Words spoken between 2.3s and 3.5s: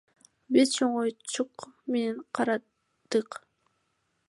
карадык.